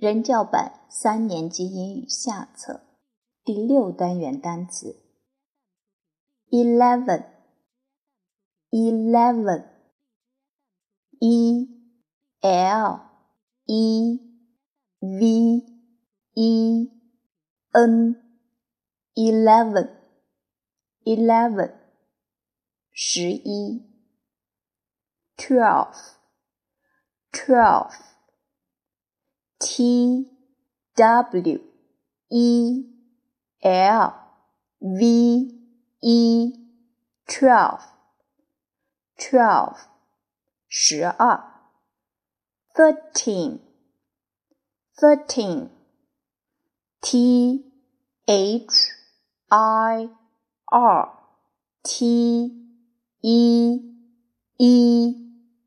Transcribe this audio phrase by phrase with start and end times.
[0.00, 2.86] 人教版三年级英语下册
[3.44, 4.96] 第六单元单词
[6.48, 7.26] eleven
[8.70, 9.66] eleven
[11.18, 11.68] e
[12.40, 13.00] l
[13.66, 14.20] e
[15.00, 15.66] v
[16.32, 16.90] e
[17.72, 18.16] n
[19.14, 19.90] eleven
[21.04, 21.74] eleven
[22.90, 23.82] 十一
[25.36, 26.14] twelve
[27.30, 28.09] twelve
[29.60, 30.26] T
[30.96, 31.60] W
[32.30, 32.84] E
[33.62, 34.14] L
[34.80, 35.54] V
[36.02, 36.52] E
[37.28, 37.82] twelve
[39.18, 39.76] twelve
[40.68, 41.44] 十二
[42.74, 43.60] thirteen
[44.98, 45.68] thirteen
[47.02, 47.64] T
[48.26, 48.90] H
[49.50, 50.08] I
[50.66, 51.08] R
[51.82, 52.50] T
[53.22, 53.80] E
[54.58, 55.14] E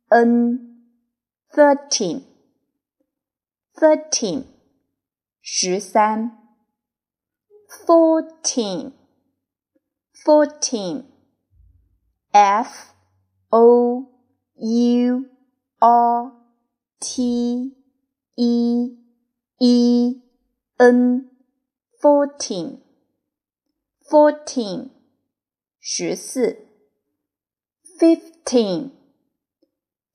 [0.09, 0.59] N
[1.53, 2.32] thirteen
[3.74, 4.44] thirteen
[5.40, 6.36] 十三
[7.86, 8.92] fourteen
[10.24, 11.04] fourteen
[12.32, 12.92] F
[13.50, 14.06] O
[14.56, 15.30] U
[15.80, 16.32] R
[17.00, 17.76] T
[18.36, 18.96] E
[19.60, 20.22] E
[20.78, 21.30] N
[22.00, 22.80] fourteen
[24.10, 24.90] fourteen
[25.80, 26.58] 十四
[27.98, 28.92] fifteen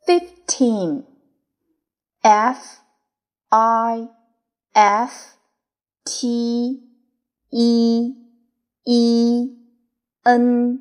[0.06, 1.06] fifteen
[2.22, 2.84] F
[3.51, 4.09] I
[4.75, 5.37] F
[6.05, 6.83] T
[7.51, 8.13] E
[8.87, 9.49] E
[10.27, 10.81] N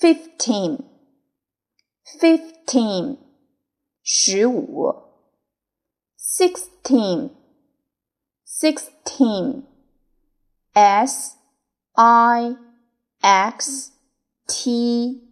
[0.00, 0.84] fifteen.
[2.20, 3.18] Fifteen.
[4.02, 4.94] 十五
[6.16, 7.30] sixteen.
[8.44, 9.64] Sixteen.
[10.74, 11.36] S
[11.96, 12.56] I
[13.22, 13.92] X
[14.46, 15.22] T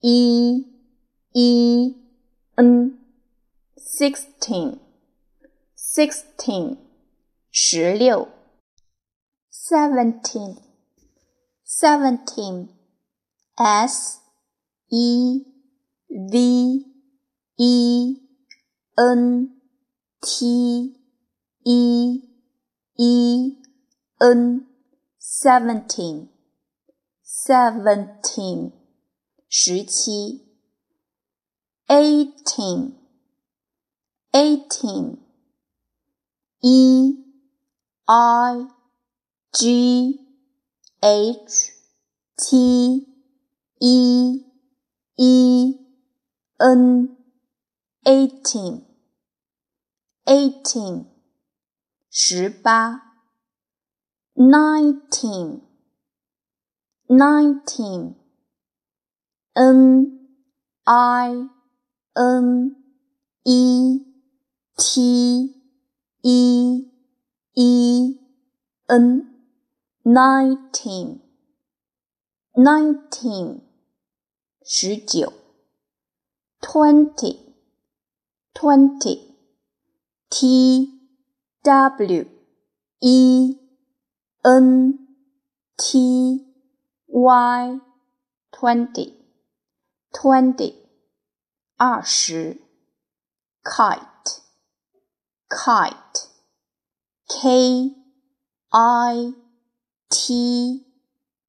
[0.00, 0.64] E
[1.34, 1.94] E
[2.56, 2.98] N
[3.76, 4.87] sixteen
[5.97, 6.77] sixteen
[7.51, 8.27] 十六
[9.51, 10.57] seventeen
[11.63, 12.69] seventeen
[13.55, 14.19] S
[14.89, 15.45] E
[16.09, 16.85] V
[17.57, 18.17] E
[18.95, 19.49] N
[20.21, 20.95] T
[21.65, 22.21] E
[22.97, 23.57] E
[24.19, 24.67] N
[25.19, 26.29] seventeen
[27.23, 28.71] seventeen
[29.49, 30.41] 十七
[31.87, 32.95] eighteen
[34.31, 35.17] eighteen
[36.62, 37.14] E
[38.06, 38.66] I
[39.52, 40.18] G
[41.02, 41.72] H
[42.36, 43.06] T
[43.80, 44.40] E
[45.16, 45.74] E
[46.60, 47.16] N
[48.04, 48.84] eighteen.
[50.26, 51.06] Eighteen.
[52.10, 53.02] 十八
[54.34, 55.62] nineteen.
[57.08, 58.16] Nineteen.
[59.54, 60.28] N
[60.84, 61.48] I
[62.14, 62.76] N
[63.44, 64.00] E
[64.76, 65.57] T
[66.27, 66.91] E
[67.55, 68.19] E
[68.87, 69.25] N
[70.03, 71.21] nineteen
[72.55, 73.61] nineteen
[74.63, 75.33] 十九
[76.61, 77.39] twenty
[78.53, 79.33] twenty
[80.29, 80.89] T
[81.63, 82.25] W
[83.01, 83.57] E
[84.43, 84.99] N
[85.77, 86.45] T
[87.07, 87.79] Y
[88.51, 89.13] twenty
[90.13, 90.75] twenty
[91.77, 92.57] 二十
[93.63, 94.16] kite
[95.48, 96.28] kite.
[97.28, 97.90] K
[98.72, 99.32] I
[100.10, 100.84] T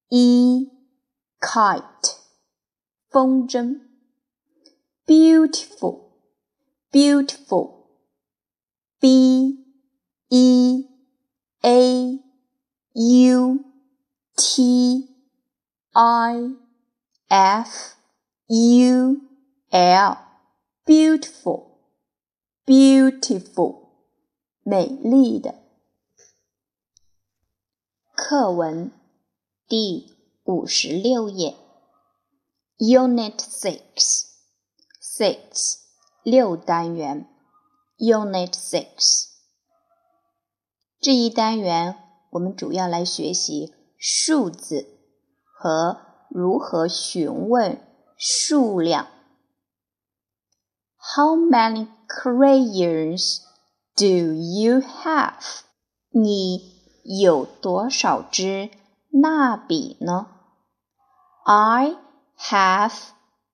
[0.09, 0.67] E
[1.39, 2.15] kite.
[3.09, 3.81] 风筝。
[5.05, 6.11] Beautiful
[6.91, 7.87] beautiful.
[9.01, 9.57] B
[10.29, 10.83] E
[11.63, 12.19] A
[12.93, 13.65] U
[14.37, 15.07] T
[15.95, 16.51] I
[17.29, 17.95] F
[18.47, 19.21] U
[19.71, 20.17] L.
[20.85, 21.69] Beautiful
[22.69, 23.88] beautiful
[24.69, 25.55] 美丽的。
[28.13, 28.91] 课文
[29.67, 31.57] 第五十六页
[32.77, 34.27] ，Unit Six.
[35.01, 35.79] Six.
[36.21, 37.27] 六单元
[37.97, 39.29] ，Unit Six.
[40.99, 41.95] 这一单元
[42.29, 44.85] 我们主要来学习数字
[45.43, 45.99] 和
[46.29, 47.81] 如何询问
[48.15, 49.07] 数量。
[51.15, 53.48] How many crayons?
[53.98, 55.60] Do you have？
[56.10, 56.72] 你
[57.20, 58.70] 有多少支
[59.10, 60.28] 蜡笔呢？
[61.44, 61.96] I
[62.38, 62.92] have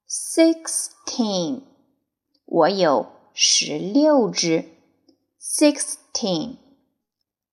[0.09, 1.63] sixteen。
[2.47, 4.67] 我有十六支。
[5.41, 6.57] Sixteen。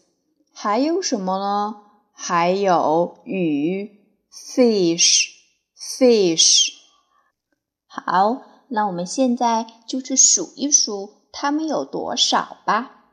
[0.55, 1.83] 还有什么呢？
[2.13, 3.91] 还有鱼，
[4.31, 5.33] fish，fish。
[7.87, 13.09] 好，那我们现在就去数一数它们有多少吧。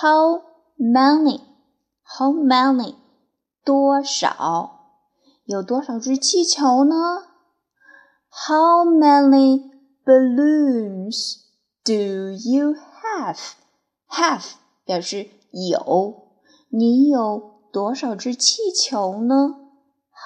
[0.00, 0.42] How
[0.76, 2.96] many？How many？
[3.64, 4.81] 多少？
[5.44, 6.94] 有多少只气球呢？
[8.30, 9.70] How many
[10.04, 11.38] balloons
[11.84, 14.52] do you have？Have
[14.84, 16.28] 表示有，
[16.68, 19.54] 你有多少只气球呢？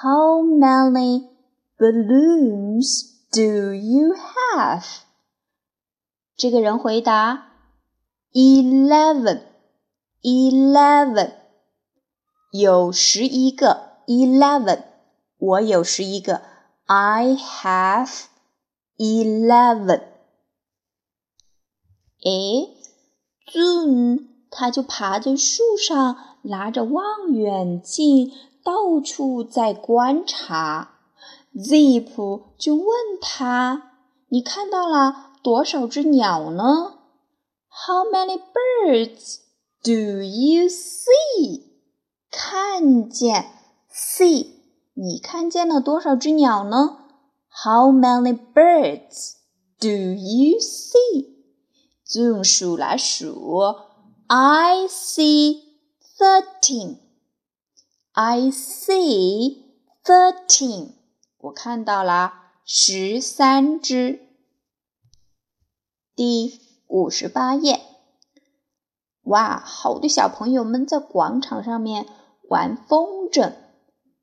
[0.01, 1.29] How many
[1.77, 4.83] balloons do you have？
[6.35, 7.53] 这个人回答：
[8.33, 11.31] Eleven，eleven。
[12.51, 14.83] 有十一个，eleven。
[15.37, 16.41] 我有十一个，
[16.85, 18.25] I have
[18.97, 20.01] eleven。
[22.23, 22.77] 诶，
[23.51, 28.31] Zoom 他就爬在树上，拿着望远镜，
[28.63, 30.91] 到处在观察。
[31.53, 32.87] Zip 就问
[33.21, 33.91] 他：“
[34.29, 36.99] 你看到了多少只鸟呢？”
[37.69, 39.39] How many birds
[39.83, 41.63] do you see？
[42.31, 43.51] 看见，
[43.91, 44.47] see，
[45.00, 46.98] 你看见了多少只鸟呢
[47.62, 49.34] ？How many birds
[49.78, 51.36] do you see？
[52.16, 53.60] 用数来数
[54.26, 55.62] ，I see
[56.18, 56.96] thirteen。
[58.10, 59.66] I see
[60.02, 60.94] thirteen。
[61.38, 62.32] 我看到了
[62.64, 64.18] 十三只。
[66.16, 66.58] 第
[66.88, 67.80] 五十八页，
[69.22, 72.08] 哇，好多小朋友们在广场上面。
[72.48, 73.52] 玩风筝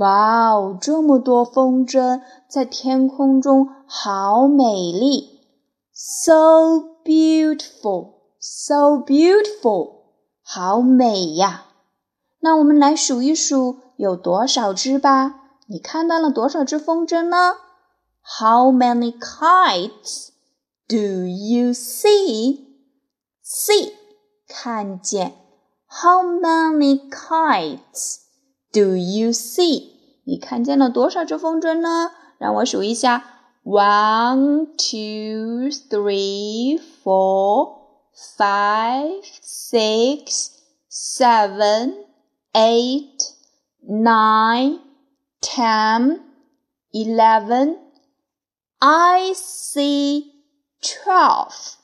[0.00, 5.40] 哇哦，这么多风筝在天空中，好美丽
[5.92, 10.04] ！So beautiful, so beautiful，
[10.42, 11.66] 好美呀！
[12.40, 15.34] 那我们来数一数有多少只吧。
[15.66, 17.56] 你看到了多少只风筝呢
[18.40, 20.28] ？How many kites
[20.88, 20.96] do
[21.26, 22.64] you see?
[23.44, 23.92] See，
[24.48, 25.34] 看见。
[25.86, 28.29] How many kites?
[28.72, 29.90] Do you see？
[30.24, 32.12] 你看见了多少只风筝呢？
[32.38, 33.24] 让我数一下
[33.64, 37.80] ：one, two, three, four,
[38.36, 40.50] five, six,
[40.88, 42.04] seven,
[42.52, 43.32] eight,
[43.82, 44.78] nine,
[45.40, 46.20] ten,
[46.92, 47.78] eleven.
[48.78, 50.26] I see
[50.80, 51.74] twelve.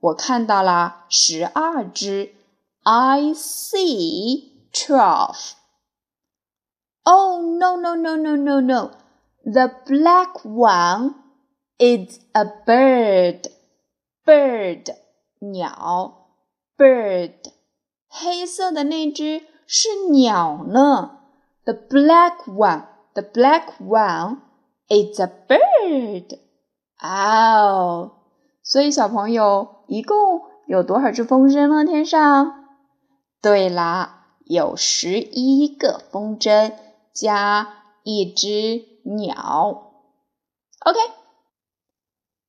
[0.00, 2.34] 我看到了十二只。
[2.82, 5.52] I see twelve.
[7.09, 8.91] Oh no no no no no no!
[9.43, 11.15] The black one
[11.77, 13.51] is a bird.
[14.25, 14.95] Bird
[15.39, 16.29] 鸟，
[16.75, 17.33] bird
[18.07, 21.19] 黑色的那只是鸟呢。
[21.63, 24.39] The black one, the black one
[24.87, 26.39] is a bird.
[26.99, 28.13] 哦，
[28.63, 31.85] 所以小朋友一共有多少只风筝呢？
[31.85, 32.65] 天上？
[33.41, 36.73] 对啦，有十一个风筝。
[37.12, 39.92] 加一只鸟。
[40.80, 40.98] OK，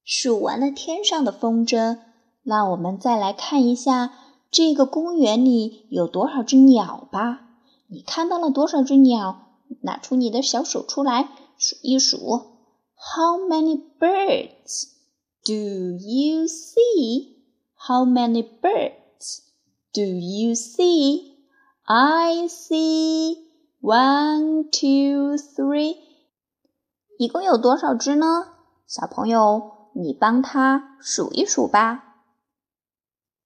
[0.03, 1.99] 数完了天上的风筝，
[2.43, 4.13] 那我们再来看一下
[4.49, 7.47] 这个公园里有多少只鸟吧。
[7.87, 9.47] 你看到了多少只鸟？
[9.83, 12.19] 拿出你的小手出来数一数。
[12.95, 14.83] How many birds
[15.45, 17.37] do you see?
[17.75, 19.41] How many birds
[19.93, 21.37] do you see?
[21.83, 23.50] I see.
[23.81, 25.97] One, two, three，
[27.17, 28.53] 一共有多少只呢？
[28.85, 32.27] 小朋友，你帮他数一数吧。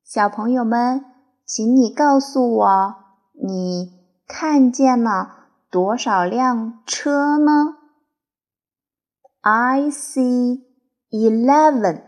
[0.04, 1.04] 小朋友们，
[1.46, 2.96] 请你告诉我，
[3.34, 3.92] 你
[4.28, 7.78] 看见了多少辆车呢？
[9.42, 10.62] I see
[11.10, 12.04] eleven，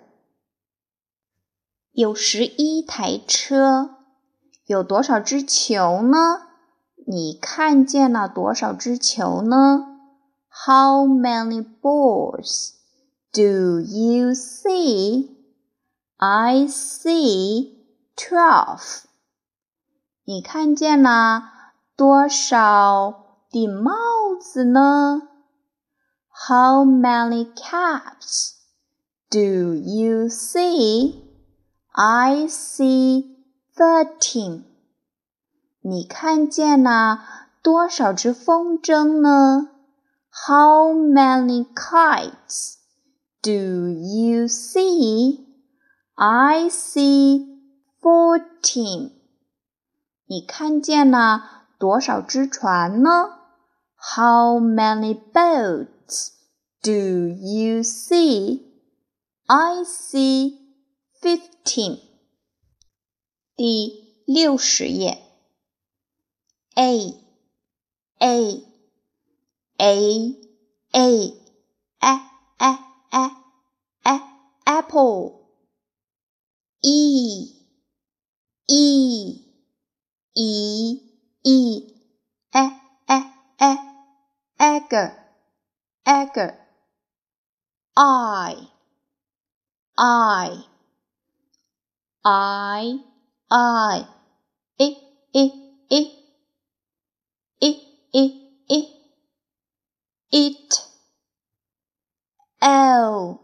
[1.91, 3.95] 有十一台车。
[4.65, 6.41] 有多少只球呢？
[7.05, 9.85] 你看见了多少只球呢？
[10.49, 12.73] How many balls
[13.31, 15.37] do you see?
[16.17, 17.77] I see
[18.17, 19.03] twelve.
[20.25, 21.43] 你看见了
[21.95, 23.93] 多少顶帽
[24.41, 25.29] 子呢？
[26.29, 28.55] How many caps
[29.31, 31.23] do you see?
[31.91, 33.35] I see
[33.75, 34.63] thirteen。
[35.81, 37.19] 你看见了
[37.61, 39.69] 多少只风筝呢？
[40.29, 42.75] How many kites
[43.41, 45.45] do you see?
[46.15, 47.59] I see
[48.01, 49.11] fourteen。
[50.27, 53.09] 你看见了多少只船呢？
[53.95, 56.31] How many boats
[56.81, 58.61] do you see?
[59.47, 60.59] I see
[61.21, 61.99] fifteen。
[63.55, 65.27] 第六十页。
[66.75, 67.17] A
[68.19, 68.61] A
[69.79, 70.35] A
[70.93, 71.33] A
[72.01, 72.21] A
[72.59, 73.31] A A
[74.03, 74.21] A
[74.65, 75.33] apple
[76.83, 77.55] E
[78.67, 79.45] E
[80.35, 81.01] E
[81.43, 81.87] E
[82.53, 82.71] A
[83.07, 83.17] A
[83.57, 83.77] A
[84.59, 84.93] egg
[86.05, 86.55] egg
[87.95, 88.70] I
[89.96, 90.64] I.
[92.24, 92.98] I.
[93.50, 93.50] I.
[93.50, 93.50] I.
[93.50, 94.04] I.
[94.04, 94.06] I.
[94.78, 94.94] It,
[95.34, 95.52] it,
[95.90, 96.06] it,
[98.10, 98.32] it,
[102.62, 103.40] L,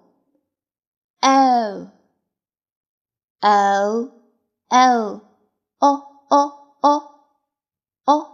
[1.22, 1.92] L,
[3.42, 4.10] L,
[4.70, 5.22] L,
[5.82, 6.52] O, O,
[6.84, 7.02] O,
[8.06, 8.26] O,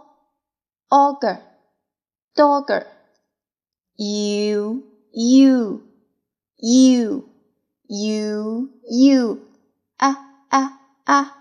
[0.91, 1.39] auger,
[2.35, 2.85] dogger,
[3.97, 5.81] U, U,
[6.61, 7.34] U,
[7.87, 9.47] U, U,
[9.99, 10.15] a,
[10.51, 10.69] a,
[11.05, 11.31] a,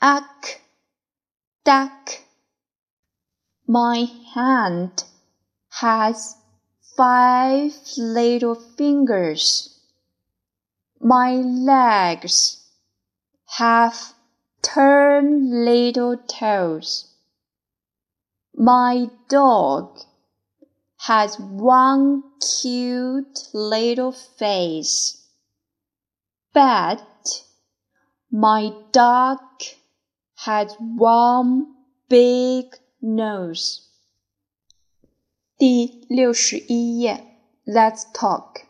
[0.00, 0.62] ack,
[1.64, 2.10] duck.
[3.66, 5.04] My hand
[5.68, 6.36] has
[6.96, 9.78] five little fingers.
[11.00, 12.64] My legs
[13.58, 14.14] have
[14.62, 17.14] ten little toes.
[18.54, 19.98] My dog
[20.98, 22.22] has one
[22.60, 25.21] cute little face.
[26.53, 27.01] But
[28.29, 29.39] my dog
[30.45, 31.67] has one
[32.07, 33.83] big Nose。
[35.57, 38.63] 第六十一页，Let's talk。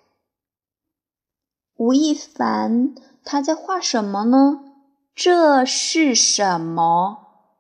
[1.76, 4.64] 吴亦凡他在画什么呢？
[5.16, 7.54] 这是什么？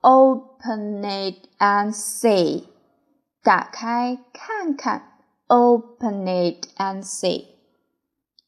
[0.00, 2.64] Open it and see.
[3.42, 5.04] 打开看看。
[5.48, 7.46] Open it and see.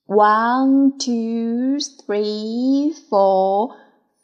[0.06, 3.74] One, two, three, four,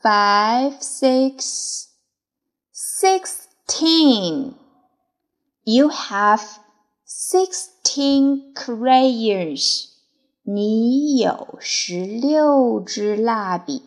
[0.02, 1.88] five, six,
[2.74, 4.54] sixteen.
[5.64, 6.42] You have
[7.06, 9.88] sixteen crayons.
[10.42, 13.82] 你有十六支蜡笔。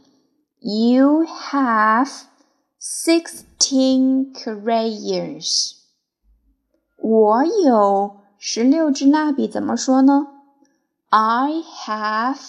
[0.60, 2.10] You have
[2.82, 5.76] sixteen crayons.
[6.98, 10.28] 我有十六支蜡笔，怎么说呢？
[11.10, 12.40] I have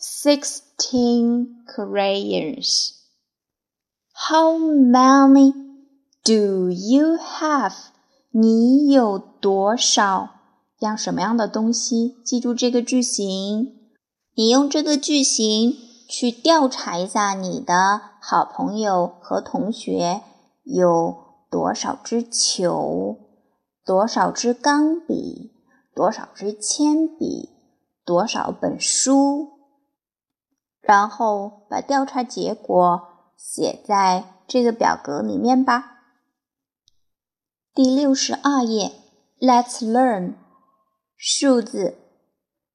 [0.00, 2.94] sixteen crayons.
[4.12, 5.52] How many
[6.24, 7.74] do you have?
[8.35, 10.29] 你有多少
[10.79, 12.15] 样什么样的东西？
[12.25, 13.91] 记住这个句型，
[14.33, 15.75] 你用这个句型
[16.09, 20.23] 去调查一下你的好朋友和同学
[20.63, 21.15] 有
[21.51, 23.17] 多少支球，
[23.85, 25.51] 多少支钢笔，
[25.93, 27.51] 多少支铅笔，
[28.03, 29.47] 多少本书，
[30.81, 33.03] 然后把调查结果
[33.37, 35.92] 写在这个表格里面吧。
[37.75, 38.91] 第六十二页
[39.39, 40.35] ，Let's learn
[41.17, 41.97] 数字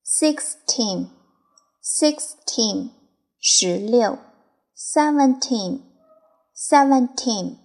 [0.04, 1.10] sixteen
[1.80, 2.90] sixteen
[3.38, 4.18] 十六
[4.76, 5.82] seventeen
[6.52, 7.58] seventeen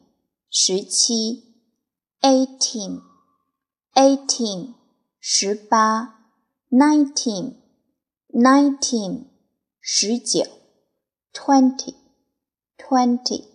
[0.52, 1.56] 十七
[2.22, 3.02] eighteen
[3.96, 4.76] eighteen
[5.20, 6.28] 十八
[6.70, 7.56] nineteen
[8.30, 9.30] nineteen
[9.82, 10.46] 十九
[11.34, 11.96] twenty
[12.78, 13.46] twenty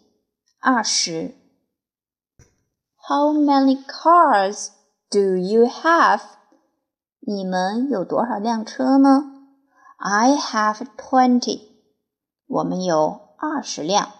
[0.58, 1.37] 二十。
[3.07, 4.69] How many cars
[5.09, 6.21] do you have?
[7.19, 9.31] 你们有多少辆车呢？
[9.97, 11.61] I have twenty.
[12.47, 14.11] 我们有二十辆。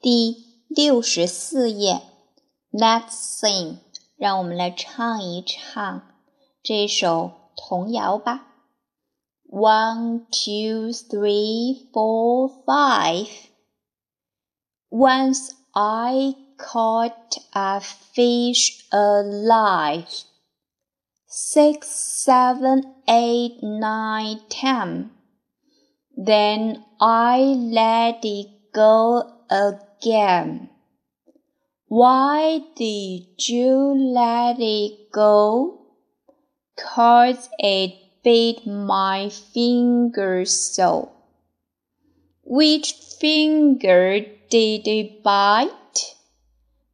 [0.00, 2.02] 第六十四页，
[2.72, 3.78] Let's sing.
[4.16, 6.02] 让我们来唱一唱
[6.62, 8.46] 这首童谣吧。
[9.48, 13.28] One, two, three, four, five.
[14.90, 20.07] Once I caught a fish alive.
[21.27, 25.11] Six, seven, eight, nine, ten.
[26.15, 30.69] Then I let it go again.
[31.87, 35.81] Why did you let it go?
[36.77, 41.14] Cause it bit my finger so.
[42.44, 45.70] Which finger did it bite?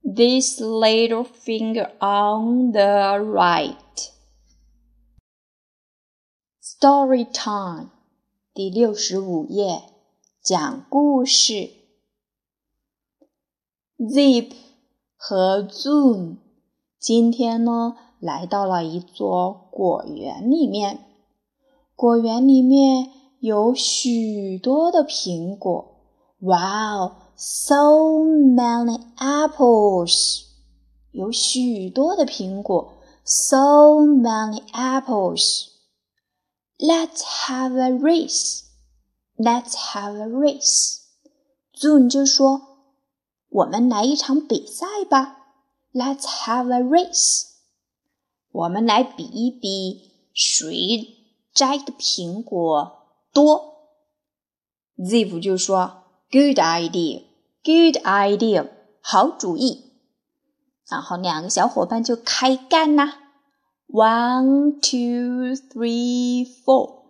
[0.03, 3.75] This little finger on the right.
[6.61, 7.91] Story time，
[8.53, 9.83] 第六十五页，
[10.43, 11.71] 讲故事。
[13.99, 14.53] Zip
[15.17, 16.37] 和 Zoom
[16.99, 20.99] 今天呢来到了一座果园里面，
[21.95, 25.95] 果园里面 有许多的苹果。
[26.41, 30.45] Wow, so many apples！
[31.13, 32.93] 有许多的苹果，
[33.25, 38.65] so many apples。Let's have a race.
[39.37, 41.01] Let's have a race.
[41.79, 42.63] Zoom 就说。
[43.49, 45.39] 我们来一场比赛吧，
[45.95, 47.47] Let's have a race。
[48.53, 51.17] 我们来比一比谁
[51.55, 53.00] 摘的苹果
[53.34, 53.72] 多。
[54.98, 57.24] Ziv 就说：“Good idea,
[57.64, 58.68] good idea，
[59.02, 59.92] 好主意。”
[60.90, 63.18] 然后两个小伙伴就开干啦。
[63.88, 67.02] One, two, three, four。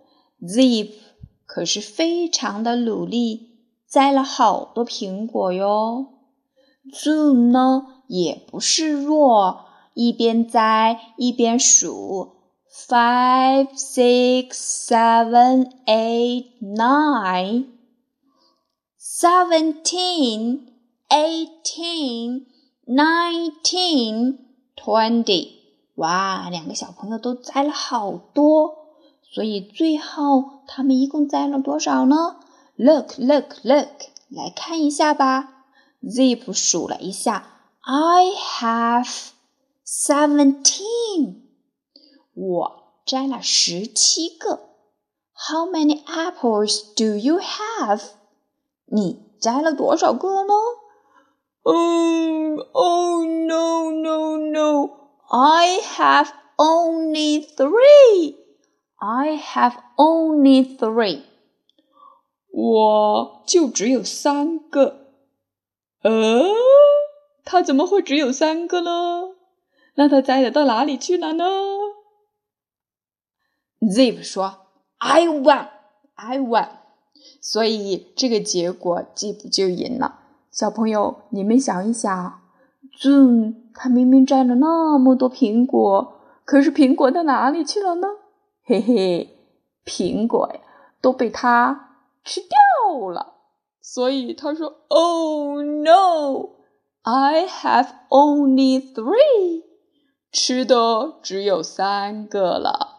[0.41, 0.93] Ziv
[1.45, 6.07] 可是非常的努力，摘了好多苹果哟。
[6.93, 12.40] Zoo 呢也不示弱，一边摘一边数
[12.71, 14.53] ：five, six,
[14.87, 17.65] seven, eight, nine,
[18.97, 20.71] seventeen,
[21.09, 22.45] eighteen,
[22.87, 24.37] nineteen,
[24.75, 25.59] twenty。
[25.95, 28.75] 哇，两个小朋友都摘了好多，
[29.21, 32.37] 所以最后他们一共摘了多少呢
[32.77, 33.89] ？Look, look, look，
[34.29, 35.65] 来看一下吧。
[36.01, 37.45] Zip 数了一下
[37.81, 39.29] ，I have
[39.85, 41.41] seventeen。
[42.33, 44.69] 我摘了十七个。
[45.33, 48.11] How many apples do you have？
[48.85, 50.53] 你摘了多少个呢
[51.63, 54.89] ？Oh, oh no, no, no!
[55.29, 58.35] I have only three.
[58.97, 61.23] I have only three.
[62.51, 65.07] 我就只有三个。
[66.03, 66.43] 呃，
[67.43, 69.35] 他怎么会只有三个呢？
[69.95, 71.45] 那他摘的到哪里去了呢
[73.81, 74.67] ？Zip 说
[74.99, 75.67] ：“I won,
[76.15, 76.69] I won。”
[77.41, 80.19] 所以这个结果 Zip 就赢了。
[80.51, 82.41] 小朋友，你们想一想
[82.99, 88.07] ，Zoom 他明明摘了那么多苹果，可是苹果到哪里去了呢？
[88.63, 89.37] 嘿嘿，
[89.85, 90.59] 苹果呀
[91.01, 93.33] 都被他吃掉了。
[93.81, 96.49] 所以他说：“Oh no,
[97.01, 99.63] I have only three。”
[100.31, 102.90] 吃的只有三个了。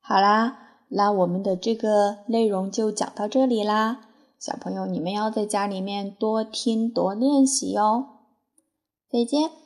[0.00, 0.56] 好啦，
[0.88, 4.08] 那我们的这个内容就讲到这里啦。
[4.38, 8.06] 小朋友，你们要在家里面多听多练习哟。
[9.10, 9.59] 再见。